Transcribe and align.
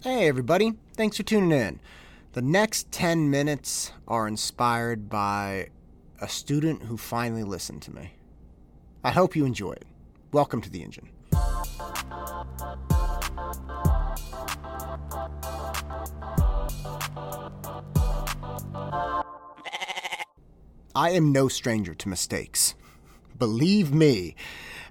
Hey, 0.00 0.28
everybody. 0.28 0.74
Thanks 0.94 1.16
for 1.16 1.24
tuning 1.24 1.50
in. 1.50 1.80
The 2.34 2.40
next 2.40 2.92
10 2.92 3.30
minutes 3.30 3.90
are 4.06 4.28
inspired 4.28 5.08
by 5.08 5.70
a 6.20 6.28
student 6.28 6.84
who 6.84 6.96
finally 6.96 7.42
listened 7.42 7.82
to 7.82 7.92
me. 7.92 8.12
I 9.02 9.10
hope 9.10 9.34
you 9.34 9.44
enjoy 9.44 9.72
it. 9.72 9.86
Welcome 10.30 10.60
to 10.60 10.70
the 10.70 10.84
engine. 10.84 11.08
I 20.94 21.10
am 21.10 21.32
no 21.32 21.48
stranger 21.48 21.96
to 21.96 22.08
mistakes. 22.08 22.76
Believe 23.36 23.92
me. 23.92 24.36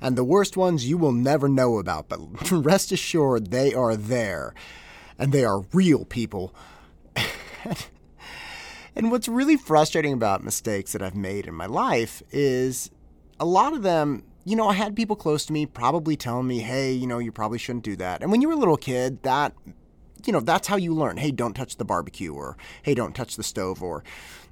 And 0.02 0.18
the 0.18 0.26
worst 0.26 0.58
ones 0.58 0.90
you 0.90 0.98
will 0.98 1.14
never 1.14 1.48
know 1.48 1.80
about, 1.80 2.10
but 2.10 2.20
rest 2.52 2.92
assured 2.92 3.52
they 3.52 3.74
are 3.74 3.96
there 3.96 4.54
and 5.18 5.32
they 5.32 5.44
are 5.44 5.62
real 5.74 6.06
people. 6.06 6.54
and 8.96 9.12
what's 9.12 9.28
really 9.28 9.58
frustrating 9.58 10.14
about 10.14 10.44
mistakes 10.44 10.94
that 10.94 11.02
I've 11.02 11.16
made 11.16 11.48
in 11.48 11.54
my 11.54 11.66
life 11.66 12.22
is 12.32 12.92
a 13.40 13.46
lot 13.46 13.74
of 13.74 13.84
them, 13.84 14.24
you 14.46 14.56
know, 14.56 14.68
I 14.68 14.74
had 14.74 14.96
people 14.96 15.16
close 15.16 15.46
to 15.48 15.54
me 15.54 15.66
probably 15.66 16.16
telling 16.16 16.48
me, 16.48 16.60
hey, 16.60 16.92
you 16.92 17.08
know, 17.08 17.20
you 17.20 17.32
probably 17.32 17.58
shouldn't 17.58 17.84
do 17.84 17.96
that. 17.98 18.22
And 18.22 18.32
when 18.32 18.42
you 18.42 18.48
were 18.48 18.54
a 18.54 18.58
little 18.58 18.78
kid, 18.78 19.22
that, 19.24 19.54
you 20.26 20.34
know, 20.34 20.40
that's 20.40 20.68
how 20.68 20.78
you 20.78 20.94
learn. 20.94 21.18
Hey, 21.18 21.32
don't 21.32 21.54
touch 21.54 21.78
the 21.78 21.86
barbecue, 21.86 22.34
or 22.34 22.58
hey, 22.84 22.94
don't 22.94 23.16
touch 23.16 23.36
the 23.36 23.44
stove, 23.44 23.84
or, 23.84 24.04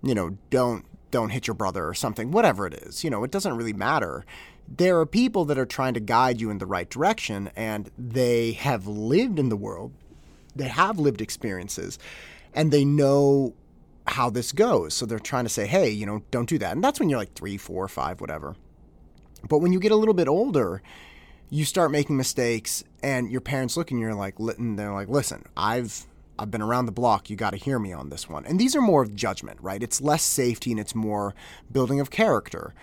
you 0.04 0.14
know, 0.14 0.38
don't 0.50 0.86
don't 1.12 1.30
hit 1.30 1.48
your 1.48 1.54
brother 1.54 1.88
or 1.88 1.94
something, 1.94 2.32
whatever 2.32 2.68
it 2.68 2.74
is. 2.74 3.04
You 3.04 3.10
know, 3.10 3.24
it 3.24 3.32
doesn't 3.32 3.56
really 3.56 3.72
matter. 3.72 4.26
There 4.68 5.00
are 5.00 5.06
people 5.06 5.46
that 5.46 5.58
are 5.58 5.66
trying 5.66 5.94
to 5.94 6.02
guide 6.02 6.42
you 6.42 6.50
in 6.50 6.58
the 6.58 6.66
right 6.66 6.90
direction 6.90 7.52
and 7.56 7.90
they 7.98 8.52
have 8.52 8.86
lived 8.86 9.40
in 9.40 9.48
the 9.48 9.56
world 9.56 9.94
they 10.56 10.68
have 10.68 11.00
lived 11.00 11.22
experiences 11.22 12.00
and 12.54 12.72
they 12.72 12.86
know 12.86 13.54
how 14.08 14.30
this 14.30 14.52
goes. 14.52 14.94
So 14.94 15.06
they're 15.06 15.20
trying 15.20 15.46
to 15.46 15.50
say, 15.50 15.66
hey, 15.66 15.90
you 15.90 16.06
know, 16.06 16.24
don't 16.32 16.48
do 16.48 16.58
that. 16.60 16.74
And 16.74 16.84
that's 16.84 17.00
when 17.00 17.10
you're 17.10 17.20
like 17.20 17.34
three, 17.34 17.58
four, 17.58 17.88
five, 17.88 18.22
whatever. 18.22 18.56
But 19.48 19.60
when 19.60 19.74
you 19.74 19.80
get 19.80 19.92
a 19.92 19.96
little 19.96 20.14
bit 20.14 20.28
older, 20.28 20.82
you 21.50 21.66
start 21.66 21.92
making 21.92 22.18
mistakes 22.18 22.84
and 23.04 23.30
your 23.32 23.42
parents 23.42 23.78
look 23.78 23.92
and 23.92 24.00
you're 24.00 24.16
like, 24.16 24.40
and 24.40 24.78
they're 24.78 24.94
like, 24.94 25.10
listen, 25.10 25.44
I've 25.56 26.06
I've 26.38 26.52
been 26.52 26.62
around 26.62 26.86
the 26.86 26.92
block. 26.92 27.30
You 27.30 27.38
got 27.38 27.52
to 27.52 27.58
hear 27.58 27.80
me 27.80 27.94
on 27.94 28.10
this 28.10 28.28
one. 28.28 28.46
And 28.46 28.60
these 28.60 28.76
are 28.76 28.82
more 28.82 29.02
of 29.02 29.16
judgment, 29.16 29.58
right? 29.62 29.82
It's 29.82 30.02
less 30.02 30.22
safety 30.22 30.72
and 30.72 30.80
it's 30.80 30.94
more 30.94 31.34
building 31.72 32.02
of 32.02 32.10
character 32.10 32.74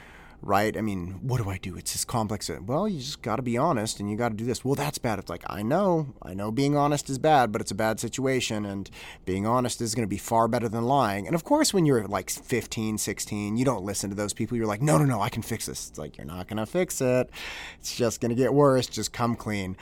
right? 0.42 0.76
I 0.76 0.80
mean, 0.80 1.20
what 1.22 1.40
do 1.40 1.48
I 1.48 1.56
do? 1.56 1.76
It's 1.76 1.92
this 1.92 2.04
complex. 2.04 2.50
Uh, 2.50 2.58
well, 2.66 2.88
you 2.88 2.98
just 2.98 3.22
got 3.22 3.36
to 3.36 3.42
be 3.42 3.56
honest 3.56 4.00
and 4.00 4.10
you 4.10 4.16
got 4.16 4.30
to 4.30 4.34
do 4.34 4.44
this. 4.44 4.64
Well, 4.64 4.74
that's 4.74 4.98
bad. 4.98 5.20
It's 5.20 5.30
like, 5.30 5.44
I 5.46 5.62
know, 5.62 6.14
I 6.20 6.34
know 6.34 6.50
being 6.50 6.76
honest 6.76 7.08
is 7.08 7.18
bad, 7.18 7.52
but 7.52 7.60
it's 7.60 7.70
a 7.70 7.76
bad 7.76 8.00
situation. 8.00 8.66
And 8.66 8.90
being 9.24 9.46
honest 9.46 9.80
is 9.80 9.94
going 9.94 10.06
to 10.06 10.10
be 10.10 10.18
far 10.18 10.48
better 10.48 10.68
than 10.68 10.84
lying. 10.84 11.26
And 11.26 11.36
of 11.36 11.44
course, 11.44 11.72
when 11.72 11.86
you're 11.86 12.06
like 12.08 12.28
15, 12.28 12.98
16, 12.98 13.56
you 13.56 13.64
don't 13.64 13.84
listen 13.84 14.10
to 14.10 14.16
those 14.16 14.32
people. 14.32 14.56
You're 14.56 14.66
like, 14.66 14.82
no, 14.82 14.98
no, 14.98 15.04
no, 15.04 15.20
I 15.20 15.28
can 15.28 15.42
fix 15.42 15.66
this. 15.66 15.88
It's 15.88 15.98
like, 15.98 16.18
you're 16.18 16.26
not 16.26 16.48
going 16.48 16.58
to 16.58 16.66
fix 16.66 17.00
it. 17.00 17.30
It's 17.78 17.94
just 17.94 18.20
going 18.20 18.30
to 18.30 18.34
get 18.36 18.52
worse. 18.52 18.88
Just 18.88 19.12
come 19.12 19.36
clean. 19.36 19.76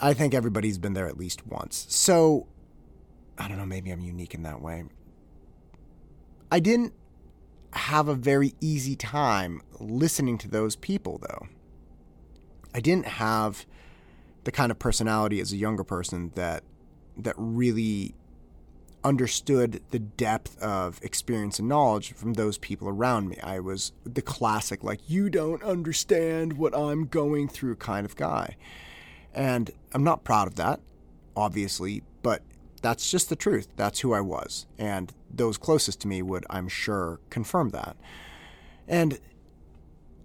I 0.00 0.12
think 0.12 0.34
everybody's 0.34 0.78
been 0.78 0.94
there 0.94 1.06
at 1.06 1.16
least 1.16 1.46
once. 1.46 1.86
So, 1.88 2.48
I 3.38 3.46
don't 3.46 3.58
know, 3.58 3.66
maybe 3.66 3.90
I'm 3.90 4.00
unique 4.00 4.34
in 4.34 4.42
that 4.42 4.60
way. 4.60 4.84
I 6.50 6.60
didn't 6.60 6.94
have 7.72 8.08
a 8.08 8.14
very 8.14 8.54
easy 8.60 8.96
time 8.96 9.62
listening 9.78 10.38
to 10.38 10.48
those 10.48 10.76
people, 10.76 11.18
though. 11.18 11.48
I 12.74 12.80
didn't 12.80 13.06
have 13.06 13.66
the 14.44 14.52
kind 14.52 14.70
of 14.70 14.78
personality 14.78 15.40
as 15.40 15.52
a 15.52 15.56
younger 15.56 15.84
person 15.84 16.32
that 16.34 16.62
that 17.16 17.34
really 17.36 18.14
understood 19.04 19.80
the 19.90 19.98
depth 19.98 20.60
of 20.60 21.00
experience 21.02 21.58
and 21.58 21.68
knowledge 21.68 22.12
from 22.12 22.34
those 22.34 22.58
people 22.58 22.88
around 22.88 23.28
me. 23.28 23.38
I 23.42 23.60
was 23.60 23.92
the 24.04 24.22
classic, 24.22 24.82
like, 24.82 25.00
you 25.08 25.30
don't 25.30 25.62
understand 25.62 26.54
what 26.54 26.76
I'm 26.76 27.06
going 27.06 27.48
through 27.48 27.76
kind 27.76 28.04
of 28.04 28.16
guy. 28.16 28.56
And 29.34 29.70
I'm 29.92 30.04
not 30.04 30.24
proud 30.24 30.48
of 30.48 30.56
that, 30.56 30.80
obviously, 31.36 32.02
but 32.22 32.42
that's 32.80 33.10
just 33.10 33.28
the 33.28 33.36
truth. 33.36 33.68
That's 33.76 34.00
who 34.00 34.12
I 34.12 34.20
was. 34.20 34.66
And 34.78 35.12
those 35.30 35.58
closest 35.58 36.00
to 36.02 36.08
me 36.08 36.22
would, 36.22 36.46
I'm 36.50 36.68
sure, 36.68 37.20
confirm 37.30 37.70
that. 37.70 37.96
And 38.86 39.18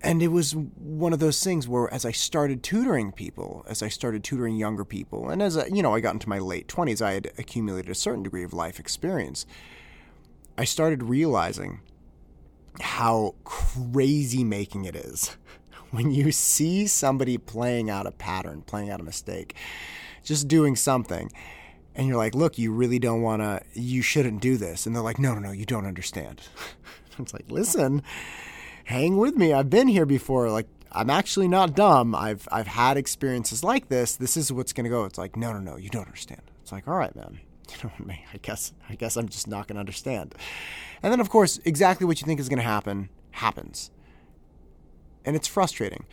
and 0.05 0.21
it 0.21 0.27
was 0.27 0.53
one 0.53 1.13
of 1.13 1.19
those 1.19 1.41
things 1.41 1.65
where 1.65 1.91
as 1.93 2.03
I 2.03 2.11
started 2.11 2.61
tutoring 2.61 3.13
people, 3.13 3.65
as 3.69 3.81
I 3.81 3.87
started 3.87 4.21
tutoring 4.21 4.57
younger 4.57 4.83
people, 4.83 5.29
and 5.29 5.41
as 5.41 5.57
I, 5.57 5.67
you 5.67 5.81
know, 5.81 5.95
I 5.95 6.01
got 6.01 6.13
into 6.13 6.27
my 6.27 6.39
late 6.39 6.67
20s, 6.67 7.01
I 7.01 7.13
had 7.13 7.31
accumulated 7.37 7.89
a 7.89 7.95
certain 7.95 8.21
degree 8.21 8.43
of 8.43 8.53
life 8.53 8.79
experience. 8.81 9.45
I 10.57 10.65
started 10.65 11.03
realizing 11.03 11.79
how 12.81 13.35
crazy 13.45 14.43
making 14.43 14.83
it 14.83 14.95
is 14.95 15.37
when 15.91 16.11
you 16.11 16.33
see 16.33 16.85
somebody 16.85 17.37
playing 17.37 17.89
out 17.89 18.05
a 18.05 18.11
pattern, 18.11 18.61
playing 18.63 18.89
out 18.89 18.99
a 18.99 19.03
mistake, 19.03 19.55
just 20.21 20.49
doing 20.49 20.75
something 20.75 21.31
and 21.95 22.07
you're 22.07 22.17
like, 22.17 22.33
look, 22.33 22.57
you 22.57 22.71
really 22.71 22.99
don't 22.99 23.21
want 23.21 23.41
to, 23.41 23.61
you 23.73 24.01
shouldn't 24.01 24.41
do 24.41 24.57
this. 24.57 24.85
And 24.85 24.95
they're 24.95 25.03
like, 25.03 25.19
no, 25.19 25.33
no, 25.33 25.39
no, 25.39 25.51
you 25.51 25.65
don't 25.65 25.85
understand. 25.85 26.41
it's 27.19 27.33
like, 27.33 27.49
listen, 27.49 28.01
hang 28.85 29.17
with 29.17 29.35
me. 29.35 29.53
I've 29.53 29.69
been 29.69 29.87
here 29.87 30.05
before. 30.05 30.49
Like, 30.49 30.67
I'm 30.91 31.09
actually 31.09 31.47
not 31.47 31.75
dumb. 31.75 32.15
I've, 32.15 32.47
I've 32.51 32.67
had 32.67 32.97
experiences 32.97 33.63
like 33.63 33.89
this. 33.89 34.15
This 34.15 34.37
is 34.37 34.51
what's 34.51 34.73
going 34.73 34.85
to 34.85 34.89
go. 34.89 35.05
It's 35.05 35.17
like, 35.17 35.35
no, 35.35 35.53
no, 35.53 35.59
no, 35.59 35.77
you 35.77 35.89
don't 35.89 36.05
understand. 36.05 36.41
It's 36.61 36.71
like, 36.71 36.87
all 36.87 36.95
right, 36.95 37.15
man. 37.15 37.39
You 37.81 37.89
know, 38.05 38.13
I 38.31 38.37
guess, 38.41 38.71
I 38.87 38.93
guess 38.93 39.17
I'm 39.17 39.27
just 39.27 39.47
not 39.47 39.67
going 39.67 39.77
to 39.77 39.79
understand. 39.79 40.35
And 41.01 41.11
then, 41.11 41.19
of 41.19 41.29
course, 41.29 41.59
exactly 41.65 42.05
what 42.05 42.21
you 42.21 42.27
think 42.27 42.39
is 42.39 42.47
going 42.47 42.59
to 42.59 42.63
happen 42.63 43.09
happens. 43.31 43.89
And 45.25 45.35
it's 45.35 45.47
frustrating. 45.47 46.05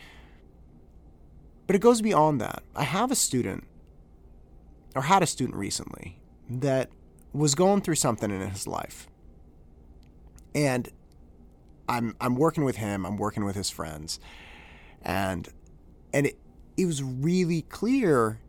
But 1.67 1.75
it 1.75 1.79
goes 1.79 2.01
beyond 2.01 2.41
that. 2.41 2.63
I 2.75 2.83
have 2.83 3.11
a 3.11 3.15
student 3.15 3.65
or 4.95 5.03
had 5.03 5.23
a 5.23 5.27
student 5.27 5.57
recently 5.57 6.19
that 6.49 6.89
was 7.33 7.55
going 7.55 7.81
through 7.81 7.95
something 7.95 8.29
in 8.29 8.41
his 8.49 8.67
life. 8.67 9.07
And 10.53 10.89
I'm 11.87 12.15
I'm 12.19 12.35
working 12.35 12.63
with 12.63 12.77
him, 12.77 13.05
I'm 13.05 13.17
working 13.17 13.45
with 13.45 13.55
his 13.55 13.69
friends. 13.69 14.19
And 15.01 15.47
and 16.13 16.27
it, 16.27 16.37
it 16.77 16.85
was 16.85 17.01
really 17.01 17.61
clear 17.63 18.39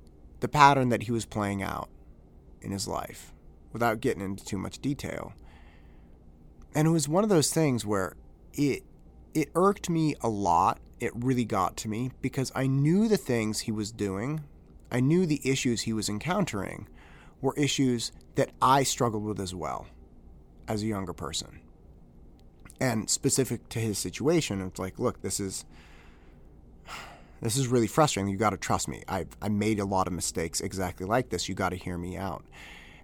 the 0.41 0.49
pattern 0.49 0.89
that 0.89 1.05
he 1.05 1.13
was 1.13 1.25
playing 1.25 1.63
out 1.63 1.89
in 2.61 2.73
his 2.73 2.89
life 2.89 3.33
without 3.73 4.01
getting 4.01 4.23
into 4.23 4.45
too 4.45 4.59
much 4.59 4.81
detail. 4.81 5.33
And 6.75 6.89
it 6.89 6.91
was 6.91 7.09
one 7.09 7.23
of 7.23 7.31
those 7.31 7.53
things 7.53 7.87
where 7.87 8.17
it 8.55 8.83
it 9.35 9.51
irked 9.55 9.89
me 9.89 10.15
a 10.21 10.29
lot. 10.29 10.79
It 11.01 11.13
really 11.15 11.45
got 11.45 11.77
to 11.79 11.89
me 11.89 12.11
because 12.21 12.53
I 12.55 12.67
knew 12.67 13.09
the 13.09 13.17
things 13.17 13.61
he 13.61 13.73
was 13.73 13.91
doing 13.91 14.43
I 14.93 15.01
knew 15.01 15.25
the 15.25 15.41
issues 15.43 15.83
he 15.83 15.95
was 15.95 16.09
encountering 16.09 16.87
were 17.41 17.55
issues 17.57 18.13
that 18.35 18.51
I 18.61 18.83
struggled 18.83 19.25
with 19.25 19.41
as 19.41 19.55
well 19.55 19.87
as 20.69 20.83
a 20.83 20.87
younger 20.87 21.15
person. 21.15 21.61
And 22.79 23.09
specific 23.09 23.69
to 23.71 23.79
his 23.79 23.99
situation, 23.99 24.61
it's 24.61 24.79
like, 24.79 24.99
look, 24.99 25.23
this 25.23 25.41
is 25.41 25.65
this 27.41 27.57
is 27.57 27.67
really 27.67 27.89
frustrating. 27.89 28.31
You 28.31 28.37
got 28.37 28.51
to 28.51 28.57
trust 28.57 28.87
me. 28.87 29.03
I 29.09 29.27
I 29.41 29.49
made 29.49 29.81
a 29.81 29.85
lot 29.85 30.07
of 30.07 30.13
mistakes 30.13 30.61
exactly 30.61 31.07
like 31.07 31.31
this. 31.31 31.49
You 31.49 31.55
got 31.55 31.71
to 31.71 31.77
hear 31.77 31.97
me 31.97 32.17
out. 32.17 32.45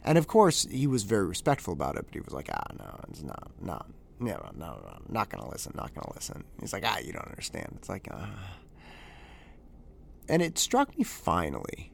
And 0.05 0.19
of 0.19 0.26
course, 0.26 0.66
he 0.70 0.87
was 0.87 1.03
very 1.03 1.26
respectful 1.26 1.72
about 1.72 1.97
it, 1.97 2.05
but 2.06 2.15
he 2.15 2.20
was 2.20 2.32
like, 2.32 2.49
ah, 2.53 2.72
no, 2.78 3.00
it's 3.10 3.22
not, 3.22 3.50
not, 3.60 3.87
no, 4.20 4.31
no, 4.31 4.50
no, 4.56 4.81
no, 4.84 4.99
not 5.09 5.28
gonna 5.28 5.50
listen, 5.50 5.72
not 5.75 5.93
gonna 5.93 6.12
listen. 6.15 6.44
He's 6.60 6.72
like, 6.72 6.84
ah, 6.87 6.99
you 6.99 7.12
don't 7.12 7.26
understand. 7.26 7.72
It's 7.76 7.88
like, 7.88 8.09
ah. 8.10 8.22
Uh, 8.22 8.26
and 10.28 10.42
it 10.42 10.58
struck 10.58 10.96
me 10.96 11.04
finally 11.04 11.92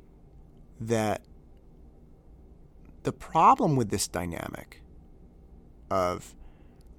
that 0.80 1.22
the 3.04 3.12
problem 3.12 3.76
with 3.76 3.90
this 3.90 4.08
dynamic 4.08 4.82
of 5.90 6.34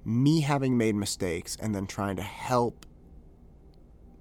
me 0.04 0.40
having 0.40 0.78
made 0.78 0.94
mistakes 0.94 1.56
and 1.60 1.74
then 1.74 1.86
trying 1.86 2.16
to 2.16 2.22
help 2.22 2.86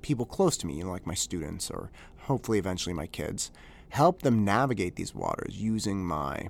people 0.01 0.25
close 0.25 0.57
to 0.57 0.67
me, 0.67 0.75
you 0.75 0.83
know, 0.83 0.91
like 0.91 1.05
my 1.05 1.13
students 1.13 1.69
or 1.69 1.91
hopefully 2.21 2.57
eventually 2.57 2.93
my 2.93 3.07
kids, 3.07 3.51
help 3.89 4.23
them 4.23 4.43
navigate 4.43 4.95
these 4.95 5.13
waters 5.15 5.55
using 5.61 6.05
my 6.05 6.49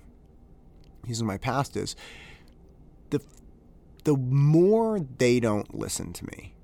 using 1.06 1.28
my 1.28 1.38
past 1.38 1.78
is 1.78 1.96
the 3.12 3.22
the 4.06 4.16
more 4.16 5.00
they 5.00 5.40
don't 5.40 5.76
listen 5.76 6.12
to 6.14 6.26
me 6.26 6.55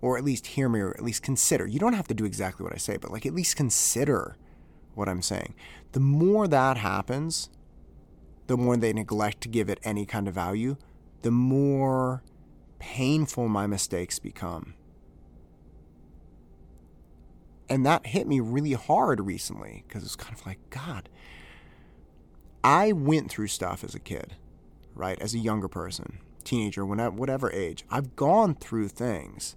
or 0.00 0.16
at 0.16 0.24
least 0.24 0.48
hear 0.48 0.68
me 0.68 0.80
or 0.80 0.90
at 0.90 1.02
least 1.02 1.22
consider. 1.22 1.66
You 1.66 1.78
don't 1.78 1.94
have 1.94 2.08
to 2.08 2.14
do 2.14 2.24
exactly 2.24 2.64
what 2.64 2.72
I 2.72 2.78
say, 2.78 2.96
but 2.96 3.10
like 3.10 3.26
at 3.26 3.34
least 3.34 3.56
consider 3.56 4.36
what 4.94 5.08
I'm 5.08 5.22
saying. 5.22 5.54
The 5.92 6.00
more 6.00 6.46
that 6.48 6.76
happens, 6.76 7.50
the 8.46 8.56
more 8.56 8.76
they 8.76 8.92
neglect 8.92 9.40
to 9.42 9.48
give 9.48 9.68
it 9.68 9.78
any 9.82 10.06
kind 10.06 10.28
of 10.28 10.34
value, 10.34 10.76
the 11.22 11.30
more 11.30 12.22
painful 12.78 13.48
my 13.48 13.66
mistakes 13.66 14.18
become. 14.18 14.74
And 17.68 17.84
that 17.84 18.06
hit 18.06 18.26
me 18.26 18.40
really 18.40 18.72
hard 18.72 19.20
recently 19.20 19.84
because 19.86 20.02
it's 20.02 20.16
kind 20.16 20.34
of 20.34 20.46
like, 20.46 20.58
God, 20.70 21.08
I 22.64 22.92
went 22.92 23.30
through 23.30 23.48
stuff 23.48 23.84
as 23.84 23.94
a 23.94 24.00
kid, 24.00 24.36
right? 24.94 25.20
As 25.20 25.34
a 25.34 25.38
younger 25.38 25.68
person, 25.68 26.18
teenager, 26.44 26.86
whenever, 26.86 27.14
whatever 27.14 27.52
age. 27.52 27.84
I've 27.90 28.16
gone 28.16 28.54
through 28.54 28.88
things. 28.88 29.54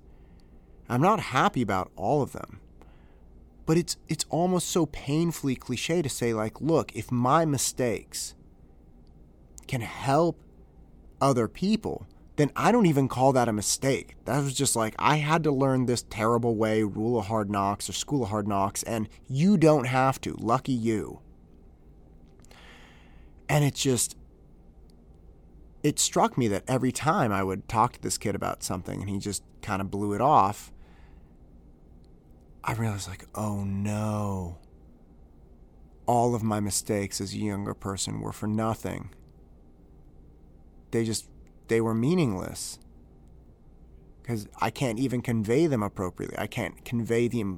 I'm 0.92 1.02
not 1.02 1.22
happy 1.22 1.62
about 1.62 1.90
all 1.96 2.22
of 2.22 2.34
them. 2.34 2.60
But 3.66 3.78
it's 3.78 3.96
it's 4.10 4.26
almost 4.30 4.68
so 4.68 4.86
painfully 4.88 5.56
cliche 5.56 6.02
to 6.02 6.10
say 6.10 6.34
like, 6.34 6.60
look, 6.60 6.94
if 6.94 7.10
my 7.10 7.46
mistakes 7.46 8.36
can 9.68 9.80
help 9.80 10.44
other 11.22 11.48
people, 11.48 12.08
then 12.36 12.52
I 12.58 12.74
don't 12.74 12.88
even 12.88 13.08
call 13.08 13.32
that 13.32 13.48
a 13.48 13.54
mistake. 13.54 14.16
That 14.26 14.44
was 14.44 14.54
just 14.54 14.76
like 14.76 14.94
I 15.00 15.18
had 15.18 15.44
to 15.46 15.52
learn 15.52 15.86
this 15.86 16.04
terrible 16.10 16.56
way, 16.58 16.84
rule 16.84 17.18
of 17.18 17.28
hard 17.28 17.50
knocks 17.50 17.88
or 17.88 17.94
school 17.94 18.24
of 18.24 18.30
hard 18.30 18.48
knocks, 18.48 18.84
and 18.84 19.08
you 19.30 19.56
don't 19.56 19.86
have 19.88 20.20
to. 20.22 20.34
Lucky 20.34 20.74
you. 20.74 21.22
And 23.48 23.64
it 23.64 23.76
just 23.76 24.18
it 25.84 26.00
struck 26.00 26.38
me 26.38 26.50
that 26.50 26.64
every 26.68 26.92
time 26.92 27.32
I 27.32 27.44
would 27.44 27.70
talk 27.70 27.94
to 27.94 28.02
this 28.02 28.18
kid 28.18 28.36
about 28.36 28.62
something 28.62 29.00
and 29.00 29.10
he 29.10 29.20
just 29.20 29.44
kind 29.62 29.82
of 29.82 29.90
blew 29.90 30.12
it 30.14 30.22
off, 30.22 30.74
I 32.63 32.74
realized 32.74 33.10
like, 33.10 33.25
oh 33.36 33.63
no. 33.63 34.58
All 36.06 36.36
of 36.36 36.44
my 36.44 36.60
mistakes 36.60 37.22
as 37.22 37.34
a 37.34 37.38
younger 37.38 37.74
person 37.74 38.22
were 38.22 38.31
for 38.31 38.48
nothing. 38.48 39.12
They 40.92 41.06
just 41.06 41.30
they 41.68 41.80
were 41.80 41.94
meaningless 41.94 42.80
because 44.22 44.48
I 44.60 44.69
can't 44.69 45.00
even 45.00 45.22
convey 45.22 45.68
them 45.68 45.81
appropriately. 45.84 46.38
I 46.38 46.48
can't 46.48 46.84
convey 46.84 47.28
the 47.28 47.58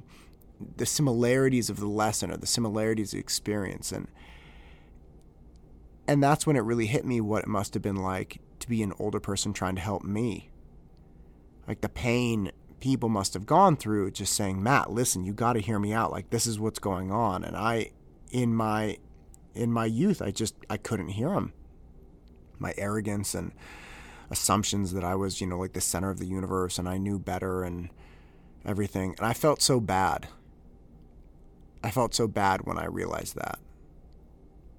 the 0.78 0.86
similarities 0.86 1.70
of 1.70 1.80
the 1.80 1.88
lesson 1.88 2.32
or 2.32 2.38
the 2.38 2.48
similarities 2.48 3.14
of 3.14 3.20
experience, 3.20 3.92
and 3.92 4.08
and 6.08 6.22
that's 6.22 6.46
when 6.46 6.56
it 6.56 6.62
really 6.62 6.86
hit 6.86 7.06
me 7.06 7.22
what 7.22 7.44
it 7.44 7.48
must 7.48 7.74
have 7.74 7.84
been 7.84 7.98
like 7.98 8.40
to 8.60 8.70
be 8.70 8.84
an 8.84 8.94
older 9.00 9.20
person 9.20 9.54
trying 9.54 9.76
to 9.76 9.82
help 9.82 10.04
me. 10.04 10.52
Like 11.68 11.82
the 11.82 11.90
pain 11.90 12.52
people 12.84 13.08
must 13.08 13.34
have 13.34 13.46
gone 13.46 13.78
through, 13.78 14.12
just 14.12 14.34
saying, 14.34 14.62
Matt, 14.62 14.92
listen, 14.92 15.24
you 15.24 15.32
got 15.32 15.54
to 15.54 15.62
hear 15.62 15.80
me 15.80 15.94
out. 15.94 16.12
Like 16.12 16.32
this 16.32 16.46
is 16.46 16.60
what's 16.60 16.80
going 16.80 17.12
on, 17.12 17.46
and 17.46 17.56
I, 17.56 17.92
in 18.30 18.54
my, 18.54 18.98
in 19.56 19.72
my 19.72 19.86
youth, 19.86 20.22
I 20.22 20.32
just 20.32 20.54
I 20.70 20.76
couldn't 20.76 21.08
hear 21.08 21.30
them. 21.30 21.54
My 22.60 22.74
arrogance 22.78 23.34
and 23.34 23.54
assumptions 24.30 24.92
that 24.92 25.04
I 25.06 25.16
was, 25.16 25.40
you 25.40 25.48
know, 25.48 25.60
like 25.60 25.72
the 25.72 25.80
center 25.80 26.10
of 26.10 26.20
the 26.20 26.26
universe 26.26 26.78
and 26.78 26.90
I 26.90 26.98
knew 26.98 27.20
better 27.20 27.64
and 27.64 27.90
everything. 28.66 29.16
And 29.18 29.26
I 29.26 29.34
felt 29.34 29.62
so 29.62 29.80
bad. 29.80 30.28
I 31.82 31.90
felt 31.90 32.14
so 32.14 32.28
bad 32.28 32.66
when 32.66 32.78
I 32.78 32.86
realized 32.86 33.36
that. 33.36 33.60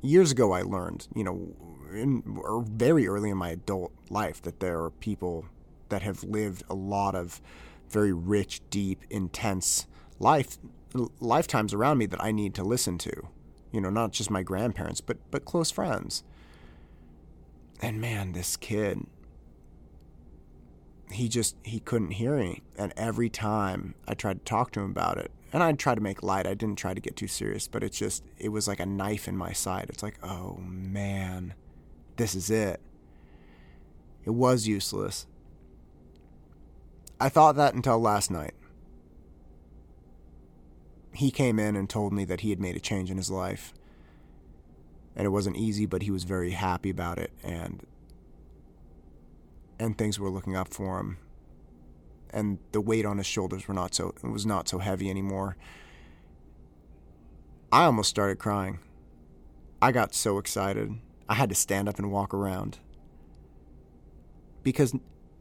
Years 0.02 0.32
ago, 0.32 0.52
I 0.52 0.60
learned, 0.60 1.08
you 1.14 1.24
know, 1.24 1.54
in, 1.90 2.38
or 2.42 2.62
very 2.62 3.08
early 3.08 3.30
in 3.30 3.38
my 3.38 3.50
adult 3.50 3.92
life, 4.10 4.42
that 4.42 4.60
there 4.60 4.82
are 4.82 4.90
people 4.90 5.46
that 5.88 6.02
have 6.02 6.22
lived 6.24 6.64
a 6.68 6.74
lot 6.74 7.14
of 7.14 7.40
very 7.90 8.12
rich, 8.12 8.60
deep, 8.70 9.04
intense 9.10 9.86
life 10.18 10.58
lifetimes 11.20 11.74
around 11.74 11.98
me 11.98 12.06
that 12.06 12.22
I 12.22 12.30
need 12.30 12.54
to 12.54 12.62
listen 12.62 12.98
to. 12.98 13.28
You 13.72 13.80
know, 13.80 13.90
not 13.90 14.12
just 14.12 14.30
my 14.30 14.42
grandparents, 14.42 15.00
but 15.00 15.18
but 15.30 15.44
close 15.44 15.70
friends. 15.70 16.22
And 17.80 18.00
man, 18.00 18.32
this 18.32 18.56
kid, 18.56 19.06
he 21.14 21.28
just 21.28 21.56
he 21.62 21.80
couldn't 21.80 22.12
hear 22.12 22.36
me 22.36 22.62
and 22.76 22.92
every 22.96 23.28
time 23.28 23.94
i 24.08 24.14
tried 24.14 24.38
to 24.38 24.44
talk 24.44 24.70
to 24.72 24.80
him 24.80 24.90
about 24.90 25.18
it 25.18 25.30
and 25.52 25.62
i'd 25.62 25.78
try 25.78 25.94
to 25.94 26.00
make 26.00 26.22
light 26.22 26.46
i 26.46 26.54
didn't 26.54 26.76
try 26.76 26.94
to 26.94 27.00
get 27.00 27.16
too 27.16 27.28
serious 27.28 27.68
but 27.68 27.82
it's 27.82 27.98
just 27.98 28.24
it 28.38 28.48
was 28.48 28.66
like 28.66 28.80
a 28.80 28.86
knife 28.86 29.28
in 29.28 29.36
my 29.36 29.52
side 29.52 29.86
it's 29.88 30.02
like 30.02 30.18
oh 30.22 30.58
man 30.60 31.54
this 32.16 32.34
is 32.34 32.50
it 32.50 32.80
it 34.24 34.30
was 34.30 34.66
useless 34.66 35.26
i 37.24 37.30
thought 37.30 37.56
that 37.56 37.72
until 37.72 37.98
last 37.98 38.30
night. 38.30 38.52
He 41.14 41.30
came 41.30 41.58
in 41.58 41.74
and 41.74 41.88
told 41.88 42.12
me 42.12 42.26
that 42.26 42.40
he 42.40 42.50
had 42.50 42.60
made 42.60 42.76
a 42.76 42.80
change 42.80 43.10
in 43.10 43.16
his 43.16 43.30
life. 43.30 43.72
And 45.16 45.24
it 45.24 45.30
wasn't 45.30 45.56
easy 45.56 45.86
but 45.86 46.02
he 46.02 46.10
was 46.10 46.24
very 46.24 46.50
happy 46.50 46.90
about 46.90 47.18
it 47.18 47.30
and 47.42 47.86
and 49.78 49.96
things 49.96 50.20
were 50.20 50.28
looking 50.28 50.54
up 50.54 50.68
for 50.68 51.00
him. 51.00 51.16
And 52.30 52.58
the 52.72 52.80
weight 52.82 53.06
on 53.06 53.16
his 53.16 53.26
shoulders 53.26 53.66
were 53.66 53.74
not 53.74 53.94
so 53.94 54.14
was 54.22 54.44
not 54.44 54.68
so 54.68 54.78
heavy 54.78 55.08
anymore. 55.08 55.56
I 57.72 57.84
almost 57.84 58.10
started 58.10 58.38
crying. 58.38 58.80
I 59.80 59.92
got 59.92 60.14
so 60.14 60.36
excited. 60.36 60.92
I 61.26 61.34
had 61.34 61.48
to 61.48 61.54
stand 61.54 61.88
up 61.88 61.98
and 61.98 62.12
walk 62.12 62.34
around. 62.34 62.80
Because 64.62 64.94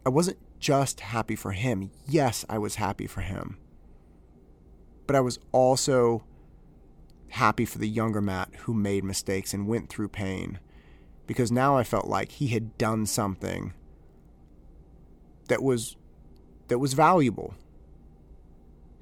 i 0.05 0.09
wasn't 0.09 0.37
just 0.63 0.99
happy 1.01 1.35
for 1.35 1.51
him 1.51 1.91
yes 2.07 2.45
i 2.49 2.57
was 2.57 2.75
happy 2.75 3.07
for 3.07 3.21
him 3.21 3.57
but 5.05 5.15
i 5.15 5.19
was 5.19 5.39
also 5.51 6.23
happy 7.29 7.65
for 7.65 7.79
the 7.79 7.87
younger 7.87 8.21
matt 8.21 8.49
who 8.59 8.73
made 8.73 9.03
mistakes 9.03 9.53
and 9.53 9.67
went 9.67 9.89
through 9.89 10.07
pain 10.07 10.59
because 11.27 11.51
now 11.51 11.77
i 11.77 11.83
felt 11.83 12.07
like 12.07 12.31
he 12.31 12.47
had 12.47 12.77
done 12.77 13.05
something 13.05 13.73
that 15.47 15.61
was 15.61 15.95
that 16.67 16.79
was 16.79 16.93
valuable. 16.93 17.53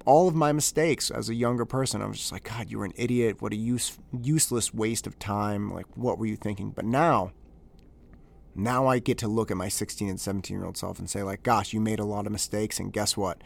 All 0.04 0.26
of 0.26 0.34
my 0.34 0.52
mistakes 0.52 1.10
as 1.10 1.28
a 1.28 1.34
younger 1.34 1.64
person, 1.64 2.02
I 2.02 2.06
was 2.06 2.18
just 2.18 2.32
like, 2.32 2.44
God, 2.44 2.70
you 2.70 2.78
were 2.78 2.84
an 2.84 2.92
idiot. 2.96 3.40
What 3.40 3.52
a 3.52 3.56
use, 3.56 3.98
useless 4.12 4.74
waste 4.74 5.06
of 5.06 5.18
time. 5.18 5.72
Like, 5.72 5.86
what 5.94 6.18
were 6.18 6.26
you 6.26 6.36
thinking? 6.36 6.70
But 6.70 6.84
now, 6.84 7.32
now 8.54 8.86
I 8.86 8.98
get 8.98 9.18
to 9.18 9.28
look 9.28 9.50
at 9.50 9.56
my 9.56 9.68
16 9.68 10.08
and 10.08 10.20
17 10.20 10.56
year 10.56 10.66
old 10.66 10.76
self 10.76 10.98
and 10.98 11.08
say, 11.08 11.22
like, 11.22 11.42
gosh, 11.42 11.72
you 11.72 11.80
made 11.80 11.98
a 11.98 12.04
lot 12.04 12.26
of 12.26 12.32
mistakes. 12.32 12.78
And 12.78 12.92
guess 12.92 13.16
what? 13.16 13.42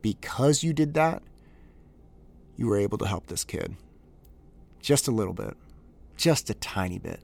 Because 0.00 0.62
you 0.62 0.72
did 0.72 0.94
that, 0.94 1.22
you 2.56 2.66
were 2.66 2.78
able 2.78 2.98
to 2.98 3.06
help 3.06 3.26
this 3.26 3.44
kid. 3.44 3.76
Just 4.80 5.06
a 5.06 5.12
little 5.12 5.34
bit, 5.34 5.56
just 6.16 6.50
a 6.50 6.54
tiny 6.54 6.98
bit. 6.98 7.20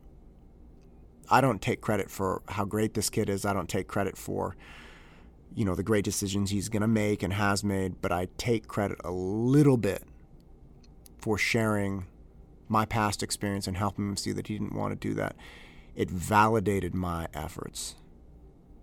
I 1.30 1.40
don't 1.40 1.60
take 1.60 1.80
credit 1.80 2.10
for 2.10 2.42
how 2.48 2.64
great 2.64 2.94
this 2.94 3.10
kid 3.10 3.28
is. 3.28 3.44
I 3.44 3.52
don't 3.52 3.68
take 3.68 3.88
credit 3.88 4.16
for 4.16 4.56
you 5.54 5.64
know, 5.64 5.74
the 5.74 5.82
great 5.82 6.04
decisions 6.04 6.50
he's 6.50 6.68
going 6.68 6.82
to 6.82 6.88
make 6.88 7.22
and 7.22 7.32
has 7.32 7.64
made, 7.64 8.00
but 8.00 8.12
I 8.12 8.28
take 8.36 8.68
credit 8.68 8.98
a 9.04 9.10
little 9.10 9.76
bit 9.76 10.04
for 11.20 11.36
sharing 11.36 12.06
my 12.68 12.84
past 12.84 13.22
experience 13.22 13.66
and 13.66 13.76
helping 13.76 14.08
him 14.08 14.16
see 14.16 14.32
that 14.32 14.46
he 14.46 14.54
didn't 14.54 14.74
want 14.74 14.92
to 14.92 15.08
do 15.08 15.14
that. 15.14 15.34
It 15.98 16.08
validated 16.08 16.94
my 16.94 17.26
efforts. 17.34 17.96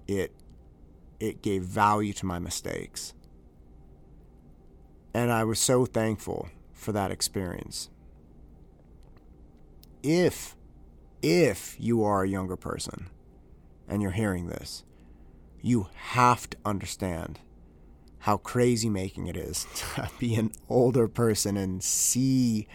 It 0.06 0.34
it 1.18 1.42
gave 1.42 1.64
value 1.64 2.12
to 2.12 2.26
my 2.26 2.40
mistakes. 2.40 3.14
And 5.14 5.32
I 5.32 5.46
was 5.46 5.58
so 5.58 5.86
thankful 5.86 6.50
for 6.74 6.92
that 6.92 7.12
experience. 7.12 7.90
If 10.04 10.58
if 11.22 11.78
you 11.80 12.04
are 12.04 12.24
a 12.24 12.28
younger 12.28 12.58
person 12.58 13.08
and 13.88 14.02
you're 14.02 14.12
hearing 14.12 14.48
this, 14.48 14.84
you 15.62 15.88
have 15.96 16.50
to 16.50 16.58
understand 16.66 17.40
how 18.20 18.36
crazy 18.36 18.90
making 18.90 19.28
it 19.28 19.38
is 19.38 19.66
to 19.76 20.10
be 20.20 20.36
an 20.36 20.52
older 20.68 21.08
person 21.08 21.56
and 21.56 21.82
see 21.82 22.68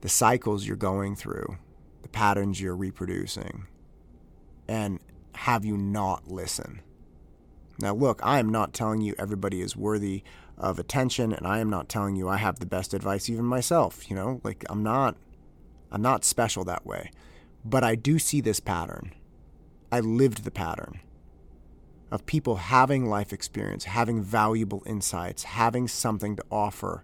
the 0.00 0.08
cycles 0.08 0.66
you're 0.66 0.76
going 0.76 1.14
through, 1.14 1.56
the 2.04 2.08
patterns 2.10 2.60
you're 2.60 2.76
reproducing, 2.76 3.66
and 4.68 5.00
have 5.34 5.64
you 5.64 5.76
not 5.76 6.28
listen. 6.28 6.82
Now, 7.80 7.94
look, 7.94 8.20
I 8.22 8.38
am 8.38 8.50
not 8.50 8.72
telling 8.72 9.00
you 9.00 9.16
everybody 9.18 9.60
is 9.60 9.76
worthy 9.76 10.22
of 10.56 10.78
attention, 10.78 11.32
and 11.32 11.46
I 11.46 11.58
am 11.58 11.70
not 11.70 11.88
telling 11.88 12.14
you 12.14 12.28
I 12.28 12.36
have 12.36 12.60
the 12.60 12.66
best 12.66 12.94
advice, 12.94 13.28
even 13.28 13.46
myself. 13.46 14.08
You 14.08 14.16
know, 14.16 14.40
like 14.44 14.64
I'm 14.68 14.82
not, 14.82 15.16
I'm 15.90 16.02
not 16.02 16.24
special 16.24 16.62
that 16.64 16.86
way, 16.86 17.10
but 17.64 17.82
I 17.82 17.96
do 17.96 18.18
see 18.18 18.40
this 18.40 18.60
pattern. 18.60 19.12
I 19.90 20.00
lived 20.00 20.44
the 20.44 20.50
pattern 20.50 21.00
of 22.10 22.26
people 22.26 22.56
having 22.56 23.06
life 23.06 23.32
experience, 23.32 23.84
having 23.84 24.22
valuable 24.22 24.82
insights, 24.86 25.42
having 25.42 25.88
something 25.88 26.36
to 26.36 26.44
offer, 26.50 27.02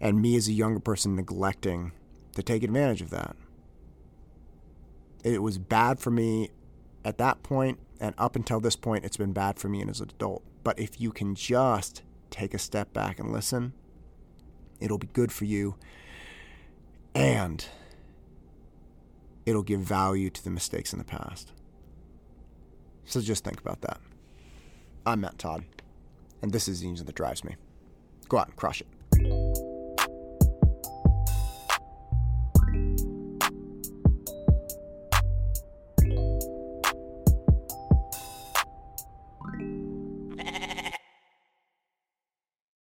and 0.00 0.20
me 0.20 0.36
as 0.36 0.48
a 0.48 0.52
younger 0.52 0.80
person 0.80 1.16
neglecting 1.16 1.92
to 2.34 2.42
take 2.42 2.62
advantage 2.62 3.00
of 3.00 3.10
that. 3.10 3.34
It 5.24 5.42
was 5.42 5.58
bad 5.58 5.98
for 5.98 6.10
me 6.10 6.50
at 7.04 7.18
that 7.18 7.42
point, 7.42 7.78
and 8.00 8.14
up 8.18 8.36
until 8.36 8.60
this 8.60 8.76
point, 8.76 9.04
it's 9.04 9.16
been 9.16 9.32
bad 9.32 9.58
for 9.58 9.68
me 9.68 9.80
and 9.80 9.90
as 9.90 10.00
an 10.00 10.10
adult. 10.10 10.42
But 10.62 10.78
if 10.78 11.00
you 11.00 11.12
can 11.12 11.34
just 11.34 12.02
take 12.30 12.54
a 12.54 12.58
step 12.58 12.92
back 12.92 13.18
and 13.18 13.32
listen, 13.32 13.72
it'll 14.80 14.98
be 14.98 15.08
good 15.08 15.32
for 15.32 15.44
you, 15.44 15.76
and 17.14 17.66
it'll 19.44 19.62
give 19.62 19.80
value 19.80 20.30
to 20.30 20.44
the 20.44 20.50
mistakes 20.50 20.92
in 20.92 20.98
the 20.98 21.04
past. 21.04 21.52
So 23.04 23.20
just 23.20 23.44
think 23.44 23.60
about 23.60 23.80
that. 23.82 24.00
I'm 25.06 25.20
Matt 25.20 25.38
Todd, 25.38 25.64
and 26.42 26.52
this 26.52 26.66
is 26.66 26.80
the 26.80 26.88
engine 26.88 27.06
that 27.06 27.14
drives 27.14 27.44
me. 27.44 27.54
Go 28.28 28.38
out 28.38 28.48
and 28.48 28.56
crush 28.56 28.80
it. 28.80 28.88